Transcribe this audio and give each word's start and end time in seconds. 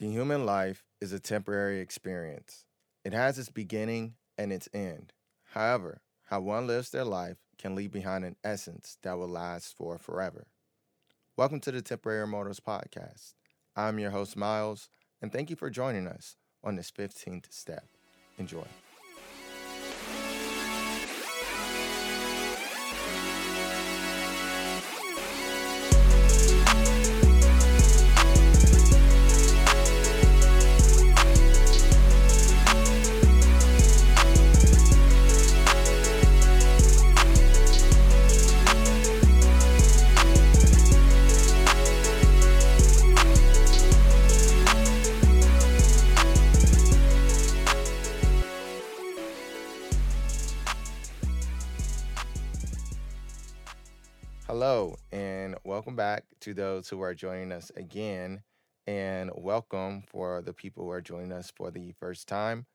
The 0.00 0.08
human 0.08 0.46
life 0.46 0.86
is 1.02 1.12
a 1.12 1.20
temporary 1.20 1.80
experience. 1.80 2.64
It 3.04 3.12
has 3.12 3.38
its 3.38 3.50
beginning 3.50 4.14
and 4.38 4.50
its 4.50 4.66
end. 4.72 5.12
However, 5.52 6.00
how 6.30 6.40
one 6.40 6.66
lives 6.66 6.88
their 6.88 7.04
life 7.04 7.36
can 7.58 7.74
leave 7.74 7.92
behind 7.92 8.24
an 8.24 8.36
essence 8.42 8.96
that 9.02 9.18
will 9.18 9.28
last 9.28 9.76
for 9.76 9.98
forever. 9.98 10.46
Welcome 11.36 11.60
to 11.60 11.70
the 11.70 11.82
Temporary 11.82 12.22
Immortals 12.22 12.60
Podcast. 12.60 13.34
I'm 13.76 13.98
your 13.98 14.10
host, 14.10 14.38
Miles, 14.38 14.88
and 15.20 15.30
thank 15.30 15.50
you 15.50 15.56
for 15.56 15.68
joining 15.68 16.06
us 16.06 16.36
on 16.64 16.76
this 16.76 16.90
15th 16.90 17.52
step. 17.52 17.84
Enjoy. 18.38 18.64
To 56.40 56.54
those 56.54 56.88
who 56.88 57.00
are 57.02 57.14
joining 57.14 57.52
us 57.52 57.70
again. 57.76 58.42
And 58.86 59.30
welcome 59.34 60.02
for 60.06 60.42
the 60.42 60.52
people 60.52 60.84
who 60.84 60.90
are 60.90 61.02
joining 61.02 61.32
us 61.32 61.52
for 61.54 61.70
the 61.70 61.92
first 61.92 62.26
time. 62.26 62.66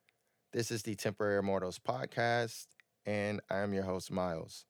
This 0.53 0.71
is 0.71 0.83
the 0.83 0.95
Temporary 0.95 1.39
Immortals 1.39 1.79
podcast, 1.79 2.67
and 3.05 3.41
I 3.49 3.59
am 3.59 3.73
your 3.73 3.83
host, 3.83 4.11
Miles. 4.11 4.65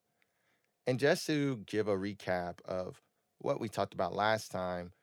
And 0.88 0.99
just 0.99 1.27
to 1.27 1.57
give 1.66 1.88
a 1.88 1.95
recap 1.95 2.61
of 2.66 3.01
what 3.39 3.59
we 3.59 3.69
talked 3.69 3.93
about 3.93 4.16
last 4.16 4.49
time, 4.49 4.93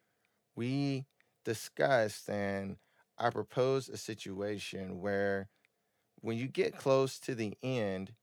we 0.56 1.04
discussed 1.44 2.28
and 2.28 2.76
I 3.18 3.30
proposed 3.30 3.90
a 3.90 3.96
situation 3.96 5.00
where 5.00 5.48
when 6.20 6.38
you 6.38 6.48
get 6.48 6.76
close 6.78 7.18
to 7.20 7.34
the 7.34 7.56
end, 7.62 8.14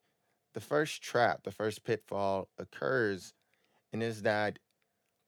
the 0.53 0.61
first 0.61 1.01
trap, 1.03 1.43
the 1.43 1.51
first 1.51 1.83
pitfall 1.83 2.49
occurs 2.57 3.33
and 3.93 4.01
is 4.01 4.23
that 4.23 4.59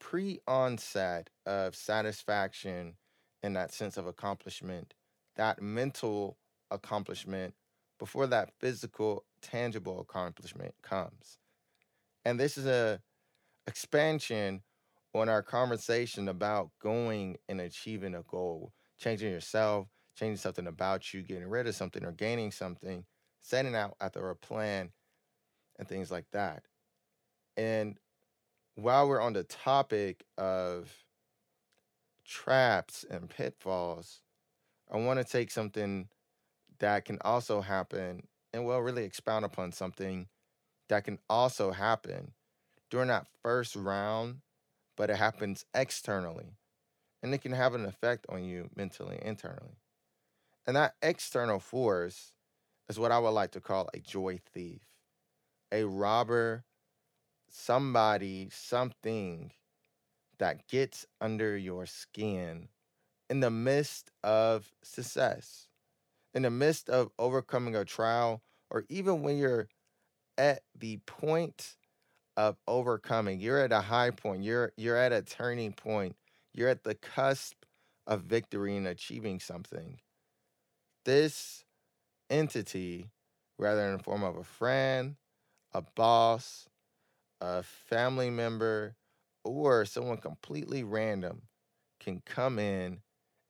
pre 0.01 0.41
onset 0.47 1.29
of 1.45 1.75
satisfaction 1.75 2.95
and 3.43 3.55
that 3.55 3.73
sense 3.73 3.95
of 3.95 4.07
accomplishment, 4.07 4.93
that 5.37 5.61
mental 5.61 6.37
accomplishment 6.71 7.53
before 7.99 8.27
that 8.27 8.49
physical, 8.59 9.23
tangible 9.41 10.01
accomplishment 10.01 10.73
comes. 10.81 11.37
And 12.25 12.39
this 12.39 12.57
is 12.57 12.65
a 12.65 12.99
expansion 13.67 14.63
on 15.13 15.29
our 15.29 15.43
conversation 15.43 16.27
about 16.27 16.71
going 16.81 17.37
and 17.47 17.61
achieving 17.61 18.15
a 18.15 18.23
goal, 18.23 18.73
changing 18.99 19.31
yourself, 19.31 19.87
changing 20.17 20.37
something 20.37 20.67
about 20.67 21.13
you, 21.13 21.21
getting 21.21 21.47
rid 21.47 21.67
of 21.67 21.75
something 21.75 22.03
or 22.03 22.11
gaining 22.11 22.51
something, 22.51 23.05
setting 23.41 23.75
out 23.75 23.95
after 24.01 24.29
a 24.29 24.35
plan, 24.35 24.91
and 25.77 25.87
things 25.87 26.11
like 26.11 26.25
that. 26.31 26.63
And 27.57 27.97
while 28.75 29.07
we're 29.07 29.21
on 29.21 29.33
the 29.33 29.43
topic 29.43 30.23
of 30.37 30.91
traps 32.25 33.05
and 33.09 33.29
pitfalls, 33.29 34.21
I 34.91 34.97
want 34.97 35.19
to 35.19 35.25
take 35.25 35.51
something 35.51 36.07
that 36.79 37.05
can 37.05 37.17
also 37.21 37.61
happen 37.61 38.27
and 38.53 38.65
well 38.65 38.79
really 38.79 39.03
expound 39.03 39.45
upon 39.45 39.71
something 39.71 40.27
that 40.89 41.05
can 41.05 41.19
also 41.29 41.71
happen 41.71 42.33
during 42.89 43.07
that 43.07 43.27
first 43.41 43.75
round, 43.75 44.41
but 44.97 45.09
it 45.09 45.15
happens 45.15 45.65
externally. 45.73 46.57
And 47.23 47.33
it 47.33 47.41
can 47.41 47.53
have 47.53 47.75
an 47.75 47.85
effect 47.85 48.25
on 48.29 48.43
you 48.43 48.69
mentally 48.75 49.19
internally. 49.21 49.77
And 50.65 50.75
that 50.75 50.95
external 51.01 51.59
force 51.59 52.33
is 52.89 52.99
what 52.99 53.11
I 53.11 53.19
would 53.19 53.29
like 53.29 53.51
to 53.51 53.61
call 53.61 53.89
a 53.93 53.99
joy 53.99 54.39
thief, 54.53 54.81
a 55.71 55.83
robber 55.85 56.65
somebody, 57.51 58.49
something 58.51 59.51
that 60.39 60.67
gets 60.67 61.05
under 61.19 61.55
your 61.55 61.85
skin 61.85 62.67
in 63.29 63.39
the 63.39 63.51
midst 63.51 64.11
of 64.23 64.71
success, 64.83 65.67
in 66.33 66.43
the 66.43 66.49
midst 66.49 66.89
of 66.89 67.11
overcoming 67.19 67.75
a 67.75 67.85
trial, 67.85 68.41
or 68.69 68.85
even 68.89 69.21
when 69.21 69.37
you're 69.37 69.67
at 70.37 70.61
the 70.77 70.97
point 71.05 71.75
of 72.37 72.57
overcoming, 72.67 73.39
you're 73.39 73.59
at 73.59 73.71
a 73.71 73.81
high 73.81 74.11
point, 74.11 74.43
you're 74.43 74.71
you're 74.77 74.97
at 74.97 75.11
a 75.11 75.21
turning 75.21 75.73
point, 75.73 76.15
you're 76.53 76.69
at 76.69 76.83
the 76.83 76.95
cusp 76.95 77.55
of 78.07 78.23
victory 78.23 78.75
and 78.75 78.87
achieving 78.87 79.39
something. 79.39 79.99
This 81.05 81.63
entity, 82.29 83.11
rather 83.59 83.85
in 83.85 83.97
the 83.97 84.03
form 84.03 84.23
of 84.23 84.37
a 84.37 84.43
friend, 84.43 85.15
a 85.73 85.81
boss, 85.95 86.67
a 87.41 87.63
family 87.63 88.29
member, 88.29 88.95
or 89.43 89.83
someone 89.85 90.17
completely 90.17 90.83
random 90.83 91.41
can 91.99 92.21
come 92.25 92.59
in 92.59 92.99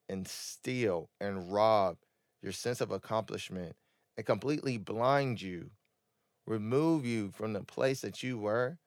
and 0.10 0.28
steal 0.28 1.10
and 1.20 1.54
rob 1.54 1.98
your 2.42 2.52
sense 2.52 2.82
of 2.82 2.92
accomplishment 2.92 3.76
and 4.18 4.26
completely 4.26 4.78
blind 4.78 5.42
you, 5.42 5.70
remove 6.48 7.06
you 7.06 7.32
from 7.32 7.54
the 7.54 7.64
place 7.64 8.02
that 8.02 8.24
you 8.24 8.38
were, 8.38 8.78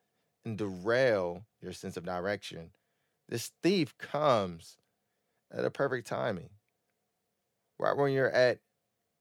and 0.44 0.58
derail 0.58 1.46
your 1.60 1.72
sense 1.72 1.96
of 1.96 2.04
direction. 2.04 2.70
This 3.28 3.52
thief 3.62 3.96
comes 3.98 4.78
at 5.52 5.64
a 5.64 5.70
perfect 5.70 6.06
timing, 6.06 6.50
right 7.78 7.96
when 7.96 8.12
you're 8.12 8.30
at 8.30 8.58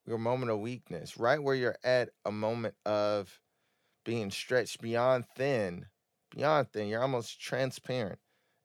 your 0.05 0.17
moment 0.17 0.51
of 0.51 0.59
weakness, 0.59 1.17
right 1.17 1.41
where 1.41 1.55
you're 1.55 1.77
at 1.83 2.09
a 2.25 2.31
moment 2.31 2.75
of 2.85 3.39
being 4.03 4.31
stretched 4.31 4.81
beyond 4.81 5.25
thin, 5.35 5.87
beyond 6.35 6.71
thin. 6.71 6.87
You're 6.87 7.01
almost 7.01 7.41
transparent. 7.41 8.19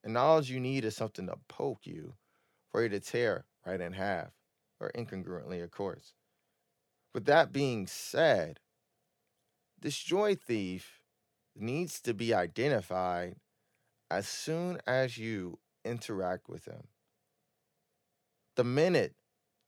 And 0.04 0.16
all 0.16 0.42
you 0.42 0.60
need 0.60 0.84
is 0.84 0.96
something 0.96 1.26
to 1.26 1.36
poke 1.48 1.86
you 1.86 2.14
for 2.70 2.82
you 2.82 2.88
to 2.88 3.00
tear 3.00 3.44
right 3.66 3.80
in 3.80 3.92
half, 3.92 4.28
or 4.80 4.90
incongruently, 4.96 5.62
of 5.62 5.70
course. 5.70 6.14
With 7.12 7.24
that 7.26 7.52
being 7.52 7.86
said, 7.86 8.60
this 9.80 9.98
joy 9.98 10.34
thief 10.36 11.00
needs 11.56 12.00
to 12.02 12.14
be 12.14 12.32
identified 12.32 13.36
as 14.10 14.26
soon 14.26 14.80
as 14.86 15.18
you 15.18 15.58
interact 15.84 16.48
with 16.48 16.64
him. 16.64 16.88
The 18.56 18.64
minute, 18.64 19.14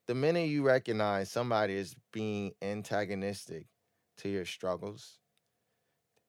the 0.07 0.15
minute 0.15 0.49
you 0.49 0.63
recognize 0.63 1.29
somebody 1.29 1.75
is 1.75 1.95
being 2.11 2.53
antagonistic 2.61 3.67
to 4.17 4.29
your 4.29 4.45
struggles, 4.45 5.19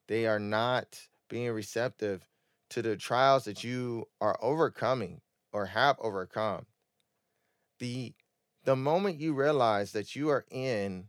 they 0.08 0.26
are 0.26 0.38
not 0.38 1.08
being 1.28 1.50
receptive 1.50 2.26
to 2.70 2.82
the 2.82 2.96
trials 2.96 3.44
that 3.44 3.62
you 3.62 4.06
are 4.20 4.38
overcoming 4.40 5.20
or 5.52 5.66
have 5.66 5.96
overcome. 6.00 6.66
The 7.78 8.14
the 8.64 8.76
moment 8.76 9.20
you 9.20 9.34
realize 9.34 9.92
that 9.92 10.14
you 10.14 10.28
are 10.28 10.44
in 10.50 11.08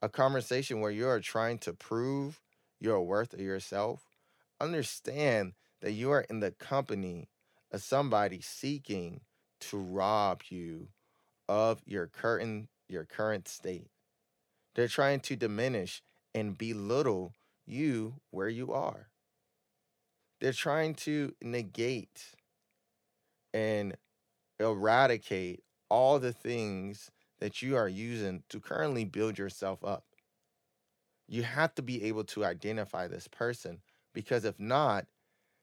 a 0.00 0.08
conversation 0.08 0.80
where 0.80 0.90
you 0.90 1.08
are 1.08 1.20
trying 1.20 1.58
to 1.58 1.72
prove 1.72 2.40
your 2.80 3.02
worth 3.02 3.32
of 3.32 3.40
yourself, 3.40 4.02
understand 4.60 5.54
that 5.80 5.92
you 5.92 6.10
are 6.12 6.20
in 6.30 6.40
the 6.40 6.52
company 6.52 7.28
of 7.72 7.82
somebody 7.82 8.40
seeking 8.40 9.20
to 9.60 9.76
rob 9.76 10.42
you 10.48 10.88
of 11.48 11.82
your 11.86 12.06
current 12.06 12.68
your 12.88 13.04
current 13.04 13.48
state. 13.48 13.88
They're 14.74 14.88
trying 14.88 15.20
to 15.20 15.36
diminish 15.36 16.02
and 16.34 16.56
belittle 16.56 17.32
you 17.66 18.14
where 18.30 18.48
you 18.48 18.72
are. 18.72 19.08
They're 20.40 20.52
trying 20.52 20.94
to 20.96 21.34
negate 21.42 22.22
and 23.52 23.96
eradicate 24.58 25.62
all 25.88 26.18
the 26.18 26.32
things 26.32 27.10
that 27.38 27.62
you 27.62 27.76
are 27.76 27.88
using 27.88 28.42
to 28.48 28.60
currently 28.60 29.04
build 29.04 29.38
yourself 29.38 29.84
up. 29.84 30.04
You 31.26 31.42
have 31.42 31.74
to 31.76 31.82
be 31.82 32.04
able 32.04 32.24
to 32.24 32.44
identify 32.44 33.08
this 33.08 33.28
person 33.28 33.80
because 34.12 34.44
if 34.44 34.58
not, 34.60 35.06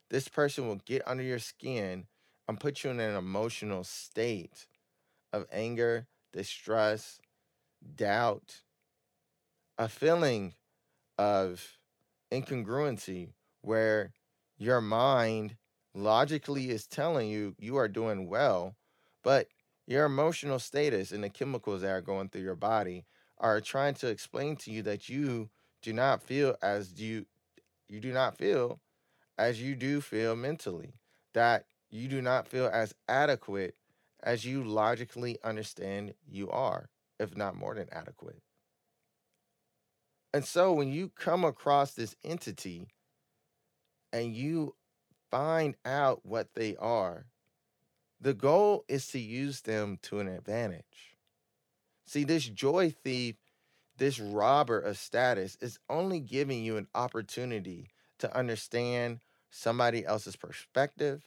this 0.09 0.27
person 0.27 0.67
will 0.67 0.81
get 0.85 1.07
under 1.07 1.23
your 1.23 1.39
skin 1.39 2.07
and 2.47 2.59
put 2.59 2.83
you 2.83 2.89
in 2.89 2.99
an 2.99 3.15
emotional 3.15 3.83
state 3.83 4.67
of 5.31 5.45
anger, 5.51 6.07
distress, 6.33 7.21
doubt, 7.95 8.61
a 9.77 9.87
feeling 9.87 10.53
of 11.17 11.77
incongruency 12.31 13.33
where 13.61 14.11
your 14.57 14.81
mind 14.81 15.57
logically 15.93 16.69
is 16.69 16.87
telling 16.87 17.29
you 17.29 17.55
you 17.59 17.77
are 17.77 17.87
doing 17.87 18.27
well, 18.27 18.75
but 19.23 19.47
Your 19.87 20.05
emotional 20.05 20.59
status 20.59 21.11
and 21.11 21.23
the 21.23 21.29
chemicals 21.29 21.81
that 21.81 21.89
are 21.89 22.01
going 22.01 22.29
through 22.29 22.43
your 22.43 22.55
body 22.55 23.03
are 23.39 23.59
trying 23.59 23.95
to 23.95 24.07
explain 24.07 24.55
to 24.57 24.71
you 24.71 24.83
that 24.83 25.09
you 25.09 25.49
do 25.81 25.91
not 25.91 26.21
feel 26.23 26.55
as 26.61 26.99
you 27.01 27.25
you 27.89 27.99
do 27.99 28.11
not 28.13 28.37
feel 28.37 28.79
as 29.37 29.61
you 29.61 29.75
do 29.75 30.01
feel 30.01 30.35
mentally. 30.35 30.93
That 31.33 31.65
you 31.89 32.07
do 32.07 32.21
not 32.21 32.47
feel 32.47 32.67
as 32.71 32.95
adequate 33.07 33.75
as 34.23 34.45
you 34.45 34.63
logically 34.63 35.37
understand 35.43 36.15
you 36.27 36.49
are, 36.51 36.89
if 37.19 37.35
not 37.37 37.55
more 37.55 37.75
than 37.75 37.89
adequate. 37.91 38.41
And 40.33 40.45
so 40.45 40.71
when 40.73 40.91
you 40.91 41.09
come 41.09 41.43
across 41.43 41.93
this 41.93 42.15
entity 42.23 42.87
and 44.13 44.33
you 44.33 44.75
find 45.29 45.75
out 45.85 46.25
what 46.25 46.53
they 46.55 46.75
are, 46.77 47.25
the 48.19 48.33
goal 48.33 48.85
is 48.87 49.07
to 49.07 49.19
use 49.19 49.61
them 49.61 49.97
to 50.03 50.19
an 50.19 50.27
advantage. 50.27 51.17
See, 52.05 52.23
this 52.23 52.45
joy 52.45 52.93
thief, 53.03 53.35
this 53.97 54.19
robber 54.19 54.79
of 54.79 54.97
status, 54.97 55.57
is 55.59 55.79
only 55.89 56.19
giving 56.19 56.63
you 56.63 56.77
an 56.77 56.87
opportunity 56.93 57.89
to 58.19 58.35
understand 58.35 59.19
somebody 59.49 60.05
else's 60.05 60.35
perspective 60.35 61.23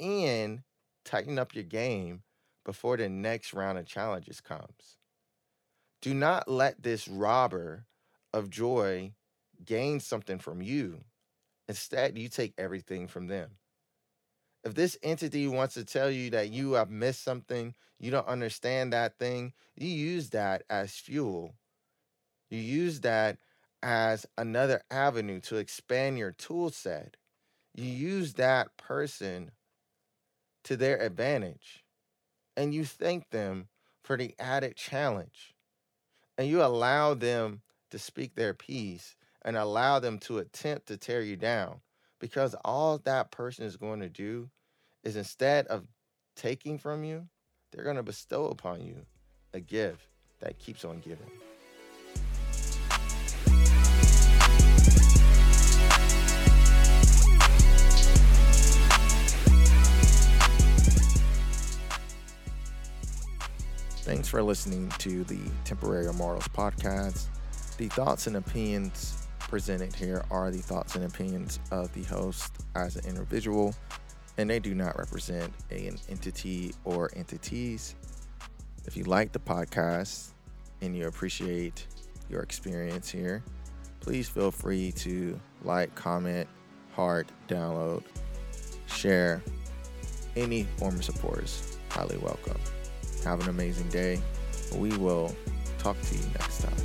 and 0.00 0.62
tighten 1.04 1.38
up 1.38 1.54
your 1.54 1.64
game 1.64 2.22
before 2.64 2.96
the 2.96 3.08
next 3.08 3.52
round 3.52 3.78
of 3.78 3.86
challenges 3.86 4.40
comes. 4.40 4.96
Do 6.00 6.14
not 6.14 6.48
let 6.48 6.82
this 6.82 7.06
robber 7.06 7.84
of 8.32 8.50
joy 8.50 9.12
gain 9.64 10.00
something 10.00 10.38
from 10.38 10.62
you. 10.62 11.04
Instead, 11.68 12.18
you 12.18 12.28
take 12.28 12.54
everything 12.58 13.08
from 13.08 13.28
them. 13.28 13.50
If 14.64 14.74
this 14.74 14.96
entity 15.02 15.48
wants 15.48 15.74
to 15.74 15.84
tell 15.84 16.10
you 16.10 16.30
that 16.30 16.50
you 16.50 16.72
have 16.72 16.90
missed 16.90 17.24
something, 17.24 17.74
you 17.98 18.10
don't 18.10 18.26
understand 18.26 18.92
that 18.92 19.18
thing, 19.18 19.52
you 19.76 19.88
use 19.88 20.30
that 20.30 20.62
as 20.70 20.92
fuel. 20.92 21.54
You 22.50 22.58
use 22.58 23.00
that 23.00 23.38
as 23.82 24.26
another 24.38 24.82
avenue 24.90 25.40
to 25.40 25.56
expand 25.56 26.18
your 26.18 26.32
tool 26.32 26.70
set. 26.70 27.16
You 27.74 27.86
use 27.86 28.34
that 28.34 28.76
person 28.76 29.52
to 30.64 30.76
their 30.76 30.98
advantage 30.98 31.84
and 32.56 32.74
you 32.74 32.84
thank 32.84 33.30
them 33.30 33.68
for 34.04 34.16
the 34.16 34.34
added 34.38 34.76
challenge 34.76 35.54
and 36.36 36.48
you 36.48 36.62
allow 36.62 37.14
them 37.14 37.62
to 37.92 37.98
speak 37.98 38.34
their 38.34 38.54
piece 38.54 39.14
and 39.42 39.56
allow 39.56 39.98
them 39.98 40.18
to 40.18 40.38
attempt 40.38 40.86
to 40.88 40.96
tear 40.96 41.20
you 41.20 41.36
down 41.36 41.80
because 42.18 42.54
all 42.64 42.98
that 42.98 43.30
person 43.30 43.66
is 43.66 43.76
going 43.76 44.00
to 44.00 44.08
do 44.08 44.48
is 45.04 45.14
instead 45.14 45.66
of 45.66 45.86
taking 46.34 46.78
from 46.78 47.04
you, 47.04 47.28
they're 47.70 47.84
going 47.84 47.96
to 47.96 48.02
bestow 48.02 48.46
upon 48.46 48.80
you 48.80 48.96
a 49.52 49.60
gift 49.60 50.06
that 50.40 50.58
keeps 50.58 50.84
on 50.84 51.00
giving. 51.00 51.30
Thanks 64.04 64.28
for 64.28 64.42
listening 64.42 64.90
to 64.98 65.24
the 65.24 65.38
Temporary 65.64 66.06
Immortals 66.06 66.48
podcast. 66.48 67.26
The 67.78 67.88
thoughts 67.88 68.26
and 68.26 68.36
opinions 68.36 69.26
presented 69.40 69.94
here 69.94 70.24
are 70.30 70.50
the 70.50 70.58
thoughts 70.58 70.94
and 70.94 71.04
opinions 71.04 71.58
of 71.70 71.92
the 71.94 72.02
host 72.04 72.52
as 72.74 72.96
an 72.96 73.06
individual, 73.06 73.74
and 74.38 74.48
they 74.48 74.58
do 74.58 74.74
not 74.74 74.96
represent 74.98 75.52
an 75.70 75.98
entity 76.08 76.74
or 76.84 77.10
entities. 77.16 77.94
If 78.86 78.96
you 78.96 79.04
like 79.04 79.32
the 79.32 79.38
podcast 79.38 80.32
and 80.80 80.96
you 80.96 81.06
appreciate 81.06 81.86
your 82.28 82.42
experience 82.42 83.10
here, 83.10 83.42
please 84.00 84.28
feel 84.28 84.50
free 84.50 84.92
to 84.92 85.40
like, 85.64 85.94
comment, 85.94 86.48
heart, 86.92 87.30
download, 87.48 88.02
share. 88.86 89.42
Any 90.36 90.64
form 90.76 90.96
of 90.96 91.04
support 91.04 91.44
is 91.44 91.78
highly 91.88 92.18
welcome. 92.18 92.58
Have 93.24 93.40
an 93.40 93.48
amazing 93.48 93.88
day. 93.88 94.20
We 94.74 94.96
will 94.98 95.34
talk 95.78 96.00
to 96.00 96.14
you 96.14 96.24
next 96.38 96.62
time. 96.62 96.81